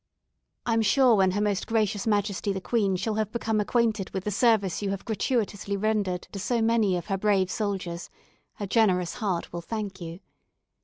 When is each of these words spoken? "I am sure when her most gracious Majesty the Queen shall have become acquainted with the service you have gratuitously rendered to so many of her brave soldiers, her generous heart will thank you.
"I 0.65 0.73
am 0.73 0.81
sure 0.81 1.13
when 1.13 1.29
her 1.29 1.41
most 1.41 1.67
gracious 1.67 2.07
Majesty 2.07 2.51
the 2.51 2.59
Queen 2.59 2.95
shall 2.95 3.13
have 3.13 3.31
become 3.31 3.59
acquainted 3.59 4.09
with 4.09 4.23
the 4.23 4.31
service 4.31 4.81
you 4.81 4.89
have 4.89 5.05
gratuitously 5.05 5.77
rendered 5.77 6.23
to 6.31 6.39
so 6.39 6.59
many 6.59 6.97
of 6.97 7.05
her 7.05 7.19
brave 7.19 7.51
soldiers, 7.51 8.09
her 8.55 8.65
generous 8.65 9.13
heart 9.21 9.53
will 9.53 9.61
thank 9.61 10.01
you. 10.01 10.19